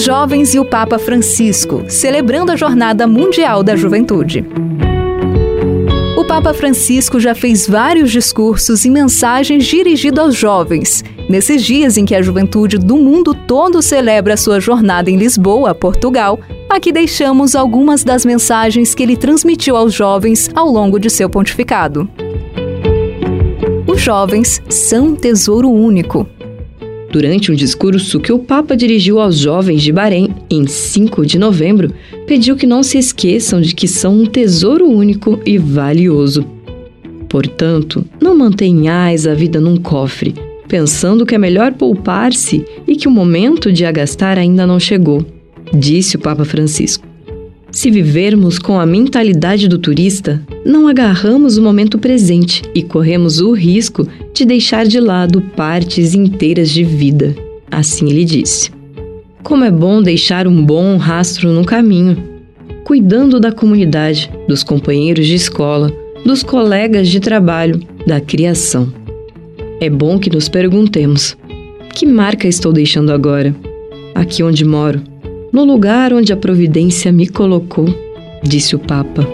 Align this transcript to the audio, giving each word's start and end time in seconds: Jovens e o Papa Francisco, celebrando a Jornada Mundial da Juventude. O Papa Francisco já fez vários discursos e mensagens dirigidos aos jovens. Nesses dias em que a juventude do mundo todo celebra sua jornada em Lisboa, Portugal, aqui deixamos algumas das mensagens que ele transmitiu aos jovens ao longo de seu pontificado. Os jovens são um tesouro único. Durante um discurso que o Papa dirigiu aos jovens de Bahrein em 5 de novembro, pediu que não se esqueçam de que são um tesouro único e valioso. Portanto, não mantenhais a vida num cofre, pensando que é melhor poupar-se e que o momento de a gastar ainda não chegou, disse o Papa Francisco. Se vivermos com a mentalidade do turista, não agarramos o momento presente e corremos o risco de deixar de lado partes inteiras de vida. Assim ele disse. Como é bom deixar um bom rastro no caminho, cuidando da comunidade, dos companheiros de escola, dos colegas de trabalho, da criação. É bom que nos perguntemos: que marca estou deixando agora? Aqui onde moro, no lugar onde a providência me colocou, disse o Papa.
Jovens 0.00 0.54
e 0.54 0.58
o 0.58 0.64
Papa 0.64 0.98
Francisco, 0.98 1.84
celebrando 1.86 2.50
a 2.50 2.56
Jornada 2.56 3.06
Mundial 3.06 3.62
da 3.62 3.76
Juventude. 3.76 4.42
O 6.16 6.24
Papa 6.24 6.54
Francisco 6.54 7.20
já 7.20 7.34
fez 7.34 7.68
vários 7.68 8.10
discursos 8.10 8.86
e 8.86 8.90
mensagens 8.90 9.66
dirigidos 9.66 10.18
aos 10.18 10.34
jovens. 10.34 11.04
Nesses 11.28 11.62
dias 11.62 11.98
em 11.98 12.06
que 12.06 12.14
a 12.14 12.22
juventude 12.22 12.78
do 12.78 12.96
mundo 12.96 13.34
todo 13.34 13.82
celebra 13.82 14.38
sua 14.38 14.58
jornada 14.58 15.10
em 15.10 15.16
Lisboa, 15.18 15.74
Portugal, 15.74 16.40
aqui 16.66 16.92
deixamos 16.92 17.54
algumas 17.54 18.02
das 18.02 18.24
mensagens 18.24 18.94
que 18.94 19.02
ele 19.02 19.18
transmitiu 19.18 19.76
aos 19.76 19.92
jovens 19.92 20.48
ao 20.54 20.70
longo 20.70 20.98
de 20.98 21.10
seu 21.10 21.28
pontificado. 21.28 22.08
Os 23.86 24.00
jovens 24.00 24.62
são 24.70 25.08
um 25.08 25.14
tesouro 25.14 25.68
único. 25.70 26.26
Durante 27.10 27.50
um 27.50 27.54
discurso 27.56 28.20
que 28.20 28.32
o 28.32 28.38
Papa 28.38 28.76
dirigiu 28.76 29.18
aos 29.18 29.36
jovens 29.36 29.82
de 29.82 29.90
Bahrein 29.90 30.28
em 30.48 30.64
5 30.64 31.26
de 31.26 31.40
novembro, 31.40 31.92
pediu 32.24 32.54
que 32.54 32.68
não 32.68 32.84
se 32.84 32.98
esqueçam 32.98 33.60
de 33.60 33.74
que 33.74 33.88
são 33.88 34.20
um 34.20 34.26
tesouro 34.26 34.88
único 34.88 35.40
e 35.44 35.58
valioso. 35.58 36.46
Portanto, 37.28 38.04
não 38.20 38.38
mantenhais 38.38 39.26
a 39.26 39.34
vida 39.34 39.60
num 39.60 39.76
cofre, 39.76 40.34
pensando 40.68 41.26
que 41.26 41.34
é 41.34 41.38
melhor 41.38 41.72
poupar-se 41.72 42.64
e 42.86 42.94
que 42.94 43.08
o 43.08 43.10
momento 43.10 43.72
de 43.72 43.84
a 43.84 43.90
gastar 43.90 44.38
ainda 44.38 44.64
não 44.64 44.78
chegou, 44.78 45.26
disse 45.74 46.14
o 46.14 46.20
Papa 46.20 46.44
Francisco. 46.44 47.09
Se 47.72 47.88
vivermos 47.88 48.58
com 48.58 48.80
a 48.80 48.86
mentalidade 48.86 49.68
do 49.68 49.78
turista, 49.78 50.42
não 50.64 50.88
agarramos 50.88 51.56
o 51.56 51.62
momento 51.62 51.98
presente 51.98 52.62
e 52.74 52.82
corremos 52.82 53.40
o 53.40 53.52
risco 53.52 54.06
de 54.34 54.44
deixar 54.44 54.86
de 54.86 54.98
lado 54.98 55.40
partes 55.56 56.14
inteiras 56.14 56.70
de 56.70 56.82
vida. 56.82 57.34
Assim 57.70 58.10
ele 58.10 58.24
disse. 58.24 58.72
Como 59.42 59.64
é 59.64 59.70
bom 59.70 60.02
deixar 60.02 60.48
um 60.48 60.64
bom 60.64 60.96
rastro 60.96 61.52
no 61.52 61.64
caminho, 61.64 62.22
cuidando 62.84 63.38
da 63.38 63.52
comunidade, 63.52 64.30
dos 64.48 64.64
companheiros 64.64 65.26
de 65.26 65.34
escola, 65.34 65.92
dos 66.26 66.42
colegas 66.42 67.08
de 67.08 67.20
trabalho, 67.20 67.80
da 68.04 68.20
criação. 68.20 68.92
É 69.80 69.88
bom 69.88 70.18
que 70.18 70.28
nos 70.28 70.48
perguntemos: 70.48 71.36
que 71.94 72.04
marca 72.04 72.48
estou 72.48 72.72
deixando 72.72 73.12
agora? 73.12 73.54
Aqui 74.14 74.42
onde 74.42 74.64
moro, 74.64 75.00
no 75.52 75.64
lugar 75.64 76.12
onde 76.12 76.32
a 76.32 76.36
providência 76.36 77.12
me 77.12 77.26
colocou, 77.26 77.86
disse 78.42 78.74
o 78.76 78.78
Papa. 78.78 79.26